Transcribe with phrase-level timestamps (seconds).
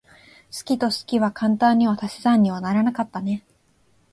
[0.51, 3.45] 好きと好きは簡単には足し算にはならなかったね。